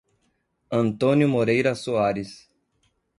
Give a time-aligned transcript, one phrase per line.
[0.71, 2.49] Antônio Moreira Soares